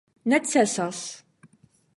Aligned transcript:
necesas 0.33 0.99